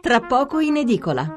[0.00, 1.36] Tra poco in edicola.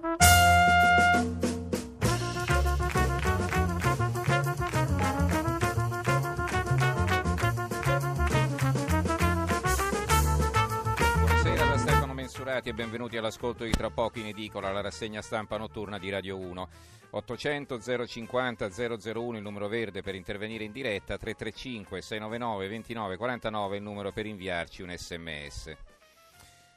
[12.13, 16.38] Mensurati e benvenuti all'ascolto di Tra poco in edicola, la rassegna stampa notturna di Radio
[16.38, 16.70] 1.
[17.09, 23.84] 800 050 001 il numero verde per intervenire in diretta, 335 699 29 49 il
[23.84, 25.92] numero per inviarci un sms.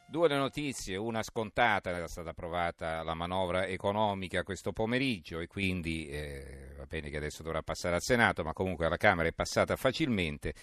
[0.09, 6.07] Due le notizie, una scontata, era stata approvata la manovra economica questo pomeriggio e quindi
[6.07, 9.75] eh, va bene che adesso dovrà passare al Senato, ma comunque alla Camera è passata
[9.75, 10.55] facilmente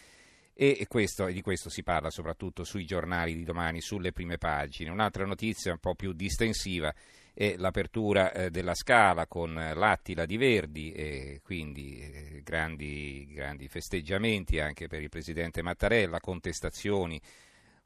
[0.55, 4.91] e questo, di questo si parla soprattutto sui giornali di domani, sulle prime pagine.
[4.91, 6.93] Un'altra notizia un po' più distensiva
[7.33, 14.59] è l'apertura eh, della Scala con l'Attila di Verdi e quindi eh, grandi, grandi festeggiamenti
[14.59, 17.19] anche per il Presidente Mattarella, contestazioni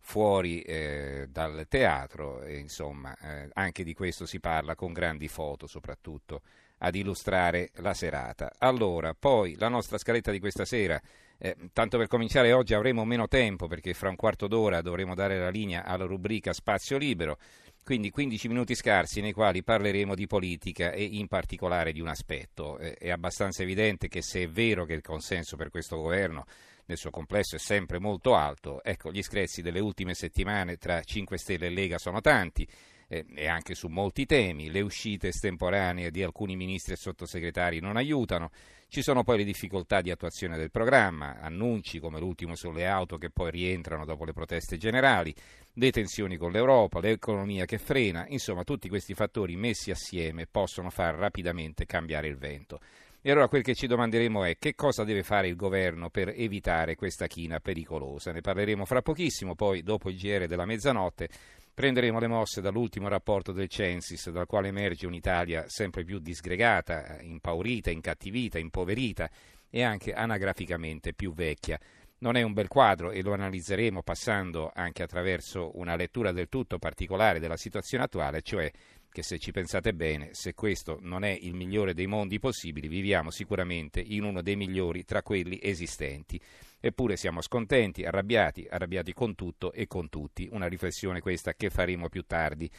[0.08, 5.68] fuori eh, dal teatro e insomma eh, anche di questo si parla con grandi foto
[5.68, 6.44] soprattutto
[6.78, 8.54] ad illustrare la serata.
[8.60, 10.98] Allora, poi la nostra scaletta di questa sera,
[11.38, 15.40] eh, tanto per cominciare oggi avremo meno tempo perché fra un quarto d'ora dovremo dare
[15.40, 17.38] la linea alla rubrica Spazio Libero,
[17.84, 22.78] quindi 15 minuti scarsi nei quali parleremo di politica e in particolare di un aspetto.
[22.78, 26.46] Eh, è abbastanza evidente che se è vero che il consenso per questo governo
[26.88, 28.84] nel suo complesso è sempre molto alto.
[28.84, 32.68] Ecco, gli screzi delle ultime settimane tra 5 Stelle e Lega sono tanti
[33.08, 34.70] eh, e anche su molti temi.
[34.70, 38.52] Le uscite estemporanee di alcuni ministri e sottosegretari non aiutano.
[38.90, 43.30] Ci sono poi le difficoltà di attuazione del programma, annunci come l'ultimo sulle auto che
[43.30, 45.36] poi rientrano dopo le proteste generali,
[45.74, 51.16] le tensioni con l'Europa, l'economia che frena, insomma tutti questi fattori messi assieme possono far
[51.16, 52.80] rapidamente cambiare il vento.
[53.28, 56.96] E allora quel che ci domanderemo è che cosa deve fare il governo per evitare
[56.96, 58.32] questa china pericolosa.
[58.32, 61.28] Ne parleremo fra pochissimo, poi dopo il GR della mezzanotte
[61.74, 67.92] prenderemo le mosse dall'ultimo rapporto del Censis, dal quale emerge un'Italia sempre più disgregata, impaurita,
[67.92, 69.30] incattivita, impoverita
[69.70, 71.78] e anche anagraficamente più vecchia.
[72.20, 76.80] Non è un bel quadro e lo analizzeremo passando anche attraverso una lettura del tutto
[76.80, 78.72] particolare della situazione attuale, cioè
[79.18, 83.32] che se ci pensate bene, se questo non è il migliore dei mondi possibili, viviamo
[83.32, 86.40] sicuramente in uno dei migliori tra quelli esistenti.
[86.80, 90.48] Eppure siamo scontenti, arrabbiati, arrabbiati con tutto e con tutti.
[90.52, 92.70] Una riflessione questa che faremo più tardi.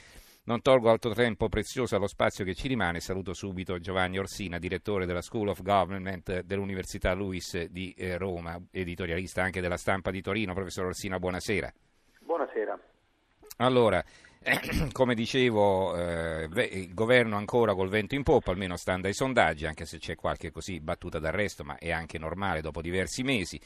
[0.44, 3.00] Non tolgo altro tempo prezioso allo spazio che ci rimane.
[3.00, 9.43] Saluto subito Giovanni Orsina, direttore della School of Government dell'Università Luis di eh, Roma, editorialista
[9.43, 10.54] anche della stampa di Torino.
[10.54, 11.72] Professor Orsina, buonasera.
[12.21, 12.78] Buonasera.
[13.56, 14.04] Allora,
[14.92, 19.84] come dicevo, eh, il governo ancora col vento in poppa, almeno stando ai sondaggi, anche
[19.84, 23.60] se c'è qualche così battuta d'arresto, ma è anche normale dopo diversi mesi.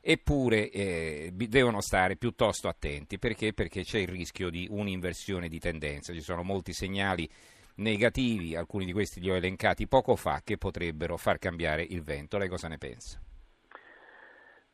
[0.00, 3.52] Eppure eh, devono stare piuttosto attenti perché?
[3.52, 6.12] perché c'è il rischio di un'inversione di tendenza.
[6.12, 7.28] Ci sono molti segnali
[7.76, 12.38] negativi, alcuni di questi li ho elencati poco fa, che potrebbero far cambiare il vento.
[12.38, 13.20] Lei cosa ne pensa?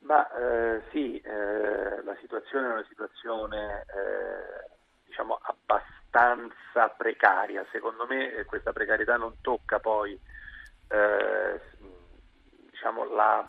[0.01, 4.74] Ma eh, sì, eh, la situazione è una situazione eh,
[5.15, 7.65] diciamo, abbastanza precaria.
[7.71, 10.19] Secondo me eh, questa precarietà non tocca poi
[10.89, 11.61] eh,
[12.71, 13.49] diciamo, la,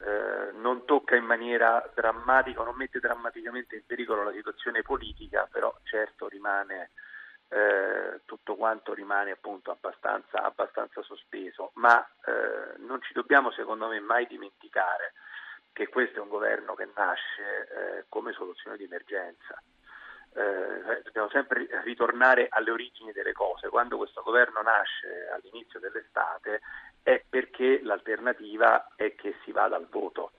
[0.00, 5.74] eh, non tocca in maniera drammatica, non mette drammaticamente in pericolo la situazione politica, però
[5.84, 6.90] certo rimane
[7.48, 11.70] eh, tutto quanto rimane appunto abbastanza, abbastanza sospeso.
[11.74, 15.14] Ma eh, non ci dobbiamo secondo me mai dimenticare
[15.72, 19.58] che questo è un governo che nasce eh, come soluzione di emergenza
[20.34, 23.68] eh, dobbiamo sempre ritornare alle origini delle cose.
[23.68, 26.60] Quando questo governo nasce all'inizio dell'estate
[27.02, 30.32] è perché l'alternativa è che si vada al voto.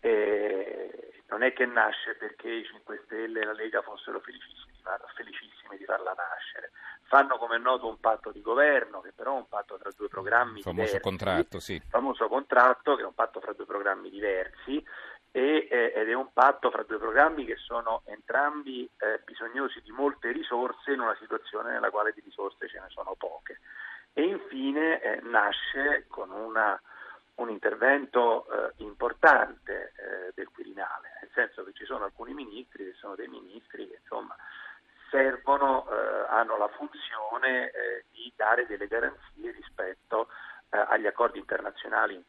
[0.00, 4.80] Eh, non è che nasce perché i 5 Stelle e la Lega fossero felicissimi di,
[4.82, 6.72] farla, felicissimi di farla nascere.
[7.04, 10.08] Fanno come è noto un patto di governo, che però è un patto tra due
[10.08, 11.00] programmi il famoso diversi.
[11.00, 11.74] Contratto, sì.
[11.74, 14.84] Il famoso contratto, che è un patto fra due programmi diversi,
[15.32, 19.92] e, eh, ed è un patto fra due programmi che sono entrambi eh, bisognosi di
[19.92, 23.60] molte risorse in una situazione nella quale di risorse ce ne sono poche.
[24.12, 26.80] E infine eh, nasce con una,
[27.36, 32.94] un intervento eh, importante eh, del Quirinale, nel senso che ci sono alcuni ministri che
[32.94, 34.34] sono dei ministri che insomma
[35.10, 37.70] servono, eh, hanno la funzione
[38.10, 40.28] di dare delle garanzie rispetto
[40.70, 42.22] agli accordi internazionali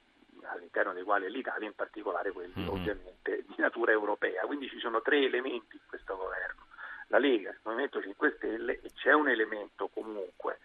[0.44, 2.70] all'interno dei quali è l'Italia, in particolare quelli mm-hmm.
[2.70, 4.44] ovviamente di natura europea.
[4.44, 6.68] Quindi ci sono tre elementi in questo governo,
[7.08, 10.60] la Lega, il Movimento 5 Stelle e c'è un elemento comunque,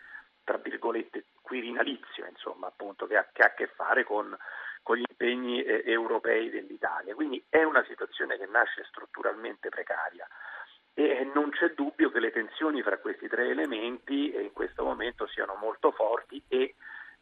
[0.45, 4.37] tra virgolette, quirinalizio, insomma, appunto, che ha, che ha a che fare con,
[4.83, 7.15] con gli impegni eh, europei dell'Italia.
[7.15, 10.27] Quindi è una situazione che nasce strutturalmente precaria.
[10.95, 15.55] e non c'è dubbio che le tensioni fra questi tre elementi in questo momento siano
[15.55, 16.75] molto forti e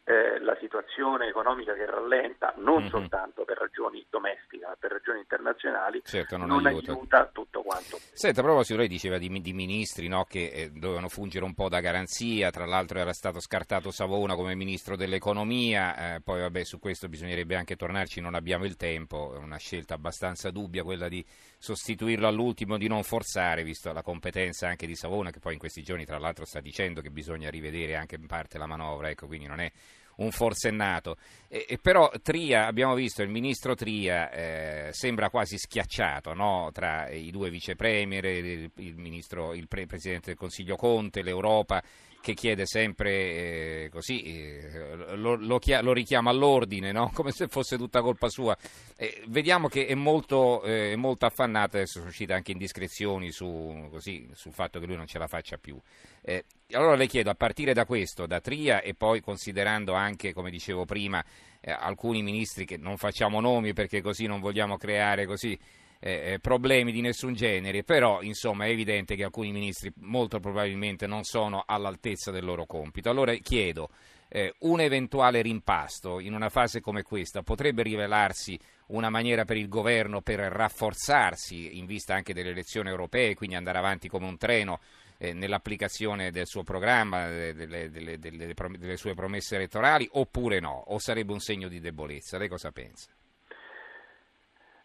[0.04, 2.90] eh, la situazione economica che rallenta, non mm-hmm.
[2.90, 6.92] soltanto per ragioni domestiche, ma per ragioni internazionali, certo, non, non aiuta.
[6.92, 7.30] aiuta.
[7.32, 7.98] tutto quanto.
[8.12, 11.70] Senta, a proposito, lei diceva di, di ministri no, che eh, dovevano fungere un po'
[11.70, 16.78] da garanzia, tra l'altro era stato scartato Savona come ministro dell'economia, eh, poi vabbè su
[16.78, 21.24] questo bisognerebbe anche tornarci, non abbiamo il tempo, è una scelta abbastanza dubbia quella di
[21.58, 25.82] sostituirlo all'ultimo, di non forzare, visto la competenza anche di Savona, che poi in questi
[25.82, 29.46] giorni tra l'altro sta dicendo che bisogna rivedere anche in parte la manovra, ecco, quindi
[29.46, 29.72] non è
[30.16, 31.16] un forsennato.
[31.48, 36.70] E, e però Tria, abbiamo visto il ministro Tria, eh, sembra quasi schiacciato no?
[36.72, 41.82] tra i due vicepremier, il, il, ministro, il pre- presidente del Consiglio Conte, l'Europa
[42.24, 47.10] che chiede sempre eh, così, eh, lo, lo, lo, richiama all'ordine, no?
[47.12, 48.56] come se fosse tutta colpa sua.
[48.96, 53.88] Eh, vediamo che è molto, eh, è molto affannata, adesso sono uscite anche indiscrezioni su,
[53.90, 55.78] così, sul fatto che lui non ce la faccia più.
[56.22, 60.50] Eh, allora le chiedo, a partire da questo, da Tria e poi considerando anche, come
[60.50, 61.22] dicevo prima,
[61.60, 65.58] eh, alcuni ministri che non facciamo nomi perché così non vogliamo creare così
[66.06, 71.06] eh, eh, problemi di nessun genere, però insomma è evidente che alcuni ministri molto probabilmente
[71.06, 73.08] non sono all'altezza del loro compito.
[73.08, 73.88] Allora chiedo,
[74.28, 78.58] eh, un eventuale rimpasto in una fase come questa potrebbe rivelarsi
[78.88, 83.78] una maniera per il governo per rafforzarsi in vista anche delle elezioni europee, quindi andare
[83.78, 84.80] avanti come un treno
[85.16, 90.84] eh, nell'applicazione del suo programma, delle, delle, delle, delle sue promesse elettorali, oppure no?
[90.88, 92.36] O sarebbe un segno di debolezza?
[92.36, 93.13] Lei cosa pensa?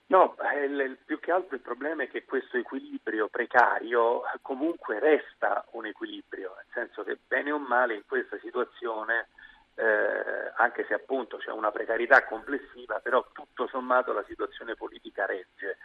[0.09, 5.85] No, il, più che altro il problema è che questo equilibrio precario comunque resta un
[5.85, 9.27] equilibrio, nel senso che bene o male in questa situazione,
[9.75, 15.77] eh, anche se appunto c'è una precarietà complessiva, però tutto sommato la situazione politica regge.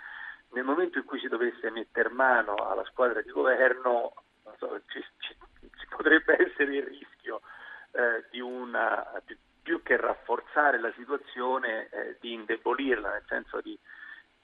[0.52, 4.14] Nel momento in cui si dovesse mettere mano alla squadra di governo,
[4.56, 7.42] so, ci, ci, ci, potrebbe essere il rischio
[7.90, 13.78] eh, di una, più, più, che rafforzare la situazione, eh, di indebolirla, nel senso di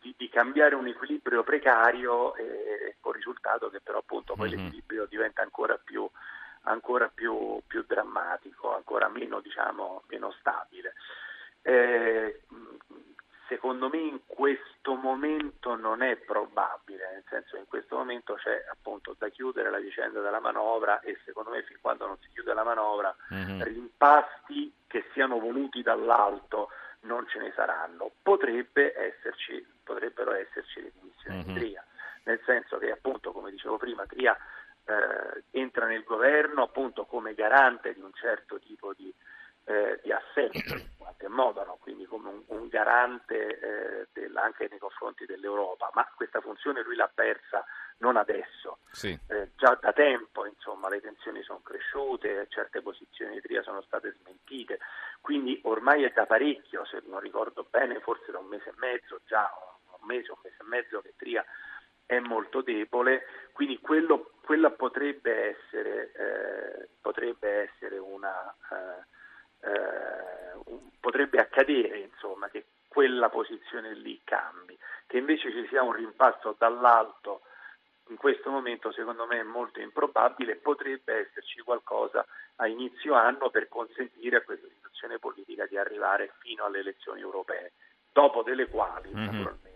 [0.00, 4.58] di, di, cambiare un equilibrio precario e con il risultato che però appunto poi mm-hmm.
[4.58, 6.08] l'equilibrio diventa ancora più,
[6.62, 10.94] ancora più, più drammatico, ancora meno, diciamo, meno stabile.
[11.62, 12.40] Eh,
[13.48, 18.64] secondo me in questo momento non è probabile, nel senso che in questo momento c'è
[18.70, 22.54] appunto da chiudere la vicenda della manovra e secondo me fin quando non si chiude
[22.54, 23.62] la manovra mm-hmm.
[23.62, 26.70] rimpasti che siano voluti dall'alto
[27.02, 28.10] non ce ne saranno.
[28.22, 31.46] Potrebbe esserci, potrebbero esserci le dimissioni mm-hmm.
[31.46, 31.58] di mhm.
[31.58, 31.84] Tria,
[32.24, 34.36] nel senso che appunto, come dicevo prima, Tria
[34.84, 39.12] eh, entra nel governo appunto come garante di un certo tipo di,
[39.64, 41.78] eh, di assetto, in qualche modo, no?
[41.80, 46.96] quindi come un, un garante eh, del, anche nei confronti dell'Europa, ma questa funzione lui
[46.96, 47.64] l'ha persa
[47.98, 49.18] non adesso, sì.
[49.28, 54.16] eh, già da tempo insomma, le tensioni sono cresciute, certe posizioni di Tria sono state
[54.20, 54.78] smentite,
[55.20, 59.20] quindi ormai è da parecchio, se non ricordo bene, forse da un mese e mezzo,
[59.26, 59.50] già
[60.00, 61.44] un mese, un mese e mezzo che Tria
[62.06, 68.54] è molto debole, quindi quello, quella potrebbe essere, eh, potrebbe essere una...
[68.70, 69.08] Eh,
[69.62, 70.20] eh,
[71.00, 74.76] potrebbe accadere insomma, che quella posizione lì cambi,
[75.06, 77.42] che invece ci sia un rimpasto dall'alto
[78.08, 82.26] in questo momento secondo me è molto improbabile, potrebbe esserci qualcosa
[82.56, 87.72] a inizio anno per consentire a questa situazione politica di arrivare fino alle elezioni europee,
[88.12, 89.24] dopo delle quali mm-hmm.
[89.24, 89.69] naturalmente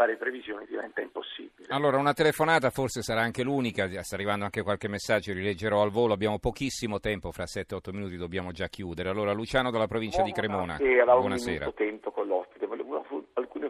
[0.00, 1.68] fare previsioni diventa impossibile.
[1.68, 6.14] Allora una telefonata forse sarà anche l'unica, sta arrivando anche qualche messaggio, rileggerò al volo,
[6.14, 9.10] abbiamo pochissimo tempo, fra 7-8 minuti dobbiamo già chiudere.
[9.10, 11.66] Allora Luciano dalla provincia Buona di Cremona, buonasera.
[11.66, 13.04] Un tempo con l'ospite, volevo
[13.34, 13.68] alcune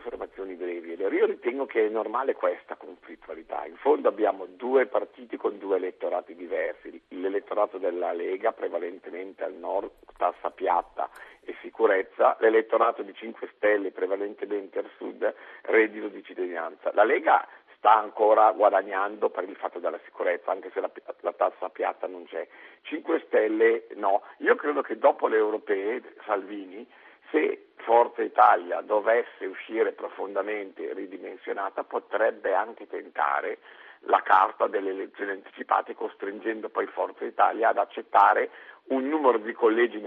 [0.80, 1.16] brevi.
[1.16, 3.64] Io ritengo che è normale questa conflittualità.
[3.66, 7.00] In fondo abbiamo due partiti con due elettorati diversi.
[7.08, 11.08] L'elettorato della Lega, prevalentemente al nord, tassa piatta
[11.42, 16.90] e sicurezza, l'elettorato di 5 Stelle, prevalentemente al sud, reddito di cittadinanza.
[16.94, 17.46] La Lega
[17.76, 22.24] sta ancora guadagnando per il fatto della sicurezza, anche se la, la, tassa piatta non
[22.26, 22.46] c'è.
[22.82, 24.22] 5 Stelle no.
[24.38, 26.86] Io credo che dopo le europee, Salvini,
[27.30, 33.58] se Forza Italia dovesse uscire profondamente ridimensionata, potrebbe anche tentare
[34.04, 38.50] la carta delle elezioni anticipate, costringendo poi Forza Italia ad accettare
[38.88, 40.02] un numero di collegi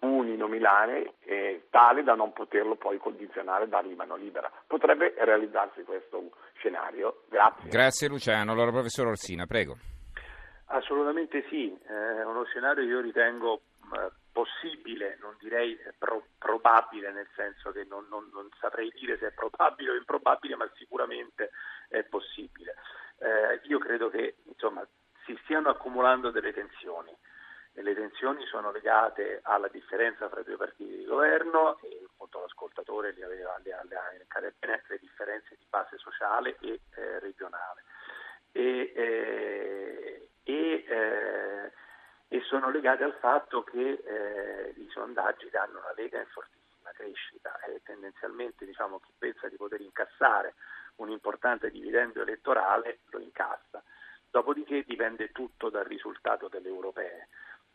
[0.00, 4.50] uninominale eh, tale da non poterlo poi condizionare dargli mano libera.
[4.66, 7.22] Potrebbe realizzarsi questo scenario.
[7.28, 7.68] Grazie.
[7.68, 8.52] Grazie Luciano.
[8.52, 9.76] Allora professor Orsina, prego.
[10.66, 13.60] Assolutamente sì, è eh, uno scenario che io ritengo
[13.96, 14.10] eh,
[14.40, 19.32] possibile, non direi pro- probabile, nel senso che non, non, non, saprei dire se è
[19.32, 21.50] probabile o improbabile, ma sicuramente
[21.88, 22.74] è possibile.
[23.18, 24.86] eh, io credo che insomma,
[25.26, 27.14] si stiano accumulando delle tensioni
[27.74, 32.40] e le tensioni sono legate alla differenza fra i due partiti di governo e appunto
[32.40, 37.84] l'ascoltatore le aveva le, le, le, bene le differenze di base sociale e eh, regionale.
[38.52, 41.39] E, eh, e, eh,
[42.32, 47.58] e, sono legate al fatto che eh, i sondaggi danno una Lega in fortissima crescita
[47.62, 50.54] e tendenzialmente diciamo, chi pensa di poter incassare
[50.96, 53.82] un importante dividendo elettorale lo incassa.
[54.30, 57.26] Dopodiché dipende tutto dal risultato delle europee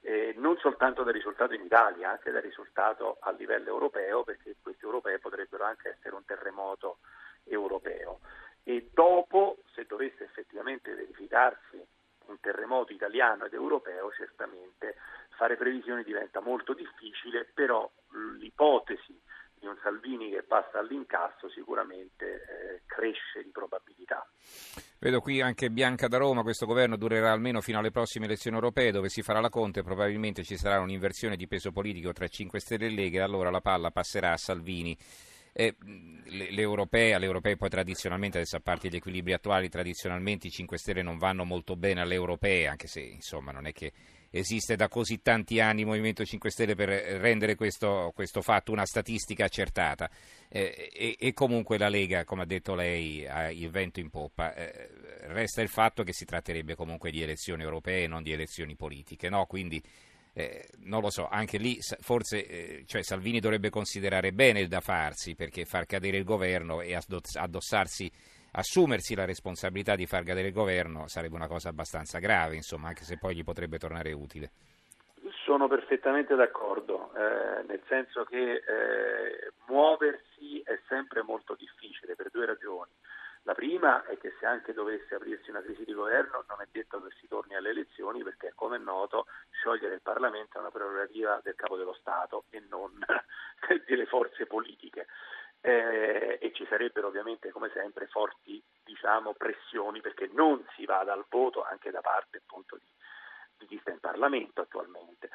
[0.05, 4.85] eh, non soltanto dal risultato in Italia, anche dal risultato a livello europeo, perché questi
[4.85, 6.99] europei potrebbero anche essere un terremoto
[7.45, 8.19] europeo.
[8.63, 11.74] E dopo, se dovesse effettivamente verificarsi
[12.45, 14.97] terremoto italiano ed europeo, certamente
[15.35, 17.89] fare previsioni diventa molto difficile, però
[18.37, 19.19] l'ipotesi
[19.57, 24.27] di un Salvini che passa all'incasso sicuramente eh, cresce di probabilità.
[24.99, 28.91] Vedo qui anche Bianca da Roma, questo governo durerà almeno fino alle prossime elezioni europee
[28.91, 32.85] dove si farà la Conte, probabilmente ci sarà un'inversione di peso politico tra 5 Stelle
[32.85, 34.95] e Lega e allora la palla passerà a Salvini.
[35.57, 35.73] Eh,
[36.25, 40.51] le, le, europee, alle europee poi tradizionalmente, adesso a parte gli equilibri attuali, tradizionalmente i
[40.51, 43.93] 5 Stelle non vanno molto bene alle europee, anche se insomma non è che
[44.31, 48.85] esiste da così tanti anni il Movimento 5 Stelle per rendere questo, questo fatto una
[48.85, 50.09] statistica accertata
[50.49, 54.53] eh, e, e, comunque la Lega, come ha detto lei, ha il vento in poppa.
[54.53, 54.89] Eh,
[55.27, 59.45] resta il fatto che si tratterebbe comunque di elezioni europee non di elezioni politiche, no?
[59.45, 59.81] quindi
[60.37, 64.81] eh, non lo so, anche lì forse eh, cioè Salvini dovrebbe considerare bene il da
[64.81, 68.11] farsi perché far cadere il governo e addossarsi
[68.51, 73.03] assumersi la responsabilità di far cadere il governo sarebbe una cosa abbastanza grave, insomma, anche
[73.03, 74.51] se poi gli potrebbe tornare utile.
[75.45, 82.45] Sono perfettamente d'accordo, eh, nel senso che eh, muoversi è sempre molto difficile per due
[82.45, 82.91] ragioni.
[83.45, 86.99] La prima è che se anche dovesse aprirsi una crisi di governo non è detto
[87.03, 91.39] che si torni alle elezioni perché come è noto sciogliere il Parlamento è una prerogativa
[91.43, 92.91] del capo dello Stato e non
[93.85, 95.05] delle forze politiche.
[95.61, 101.25] Eh, e ci sarebbero ovviamente come sempre forti diciamo, pressioni perché non si vada al
[101.29, 102.85] voto anche da parte appunto di,
[103.79, 105.29] sta in Parlamento attualmente.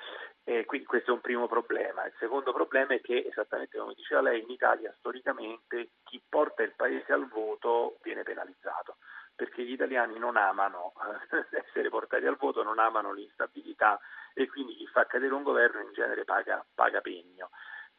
[0.45, 2.05] Eh, quindi questo è un primo problema.
[2.07, 6.75] Il secondo problema è che, esattamente come diceva lei, in Italia storicamente chi porta il
[6.75, 8.97] paese al voto viene penalizzato
[9.41, 10.93] perché gli italiani non amano
[11.33, 13.99] eh, essere portati al voto, non amano l'instabilità
[14.35, 17.49] e quindi chi fa cadere un governo in genere paga, paga pegno.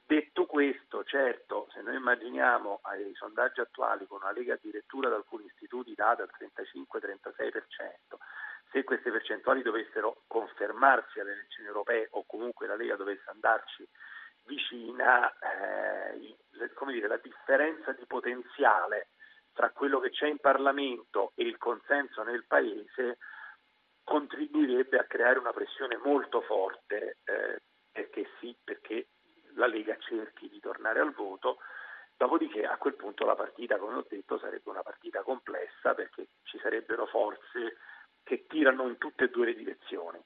[0.06, 5.46] Detto questo, certo, se noi immaginiamo i sondaggi attuali con una Lega addirittura da alcuni
[5.46, 8.18] istituti data al 35-36%,
[8.72, 13.88] se queste percentuali dovessero confermarsi alle elezioni europee o comunque la Lega dovesse andarci
[14.46, 16.36] vicina, eh,
[16.92, 19.10] dire, la differenza di potenziale
[19.54, 23.18] tra quello che c'è in Parlamento e il consenso nel Paese
[24.04, 27.62] contribuirebbe a creare una pressione molto forte eh,
[27.92, 29.08] perché sì, perché
[29.56, 31.58] la Lega cerchi di tornare al voto,
[32.16, 36.58] dopodiché a quel punto la partita, come ho detto, sarebbe una partita complessa perché ci
[36.60, 37.78] sarebbero forze
[38.62, 40.20] che tirano in tutte e due le direzioni.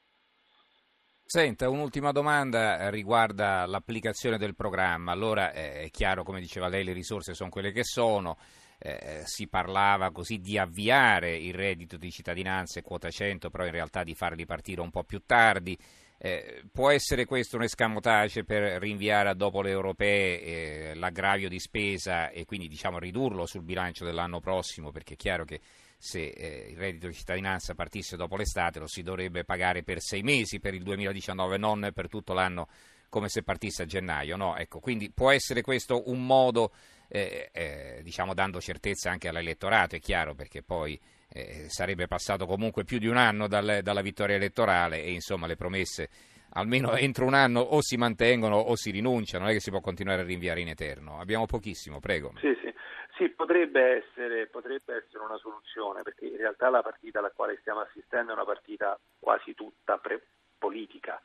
[1.27, 5.12] Senta, un'ultima domanda riguarda l'applicazione del programma.
[5.12, 8.38] Allora eh, è chiaro, come diceva lei, le risorse sono quelle che sono.
[8.77, 13.72] Eh, si parlava così di avviare il reddito di cittadinanza e quota 100, però in
[13.72, 15.77] realtà di farli partire un po' più tardi.
[16.18, 21.60] Eh, può essere questo un escamotage per rinviare a dopo le europee eh, l'aggravio di
[21.60, 24.92] spesa e quindi diciamo, ridurlo sul bilancio dell'anno prossimo?
[24.92, 25.60] Perché è chiaro che
[25.98, 30.22] se eh, il reddito di cittadinanza partisse dopo l'estate lo si dovrebbe pagare per sei
[30.22, 32.68] mesi per il 2019, non per tutto l'anno
[33.10, 34.36] come se partisse a gennaio.
[34.36, 34.58] No?
[34.58, 36.74] Ecco, quindi può essere questo un modo,
[37.08, 41.00] eh, eh, diciamo, dando certezza anche all'elettorato, è chiaro, perché poi
[41.30, 45.56] eh, sarebbe passato comunque più di un anno dal, dalla vittoria elettorale e insomma le
[45.56, 46.10] promesse
[46.56, 49.80] almeno entro un anno o si mantengono o si rinunciano, non è che si può
[49.80, 51.20] continuare a rinviare in eterno.
[51.20, 52.34] Abbiamo pochissimo, prego.
[52.38, 52.74] Sì, sì.
[53.18, 57.82] sì potrebbe, essere, potrebbe essere, una soluzione, perché in realtà la partita alla quale stiamo
[57.82, 61.22] assistendo è una partita quasi tutta pre- politica.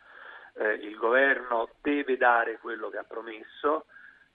[0.55, 3.87] Eh, il governo deve dare quello che ha promesso,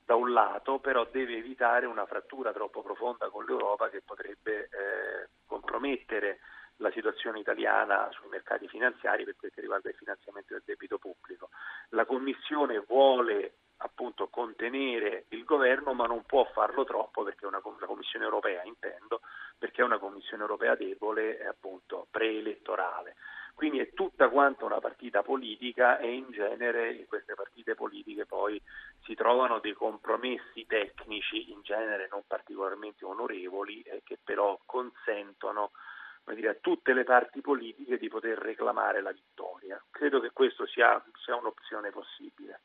[0.06, 5.30] da un lato, però deve evitare una frattura troppo profonda con l'Europa che potrebbe eh,
[5.48, 6.40] compromettere
[6.78, 11.50] la situazione italiana sui mercati finanziari per quel che riguarda il finanziamento del debito pubblico.
[11.90, 17.62] La Commissione vuole appunto contenere il governo ma non può farlo troppo perché è una,
[17.80, 19.22] la Commissione europea intendo
[19.58, 23.16] perché è una Commissione europea debole e appunto preelettorale.
[23.56, 28.62] Quindi è tutta quanta una partita politica e in genere in queste partite politiche poi
[29.04, 35.72] si trovano dei compromessi tecnici, in genere non particolarmente onorevoli, eh, che però consentono
[36.34, 39.82] dire, a tutte le parti politiche di poter reclamare la vittoria.
[39.92, 42.62] Credo che questo sia, sia un'opzione possibile.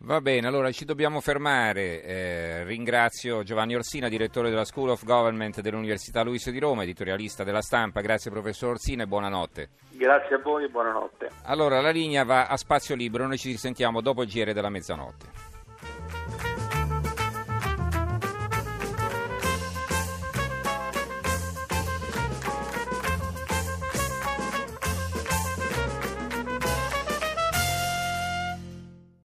[0.00, 2.02] Va bene, allora ci dobbiamo fermare.
[2.02, 7.62] Eh, ringrazio Giovanni Orsina, direttore della School of Government dell'Università Luiso di Roma, editorialista della
[7.62, 8.02] stampa.
[8.02, 9.68] Grazie professor Orsina e buonanotte.
[9.92, 11.30] Grazie a voi e buonanotte.
[11.44, 15.55] Allora la linea va a spazio libero, noi ci risentiamo dopo il GR della mezzanotte.